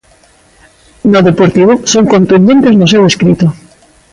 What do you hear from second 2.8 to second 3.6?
seu escrito.